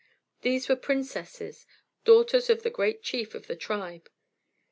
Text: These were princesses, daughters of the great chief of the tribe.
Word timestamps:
These 0.41 0.67
were 0.67 0.75
princesses, 0.75 1.67
daughters 2.05 2.49
of 2.49 2.63
the 2.63 2.71
great 2.71 3.03
chief 3.03 3.35
of 3.35 3.45
the 3.45 3.55
tribe. 3.55 4.09